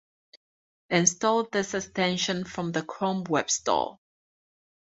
[0.89, 3.99] Install this extension from the Chrome Web Store.